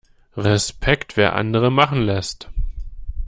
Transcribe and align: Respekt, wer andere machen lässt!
Respekt, 0.35 1.15
wer 1.15 1.35
andere 1.35 1.69
machen 1.71 2.01
lässt! 2.01 2.49